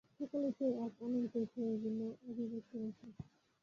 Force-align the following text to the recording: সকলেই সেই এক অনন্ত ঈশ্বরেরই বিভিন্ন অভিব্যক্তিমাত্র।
সকলেই 0.13 0.51
সেই 0.57 0.71
এক 0.85 0.93
অনন্ত 1.01 1.33
ঈশ্বরেরই 1.37 1.75
বিভিন্ন 1.75 2.01
অভিব্যক্তিমাত্র। 2.29 3.03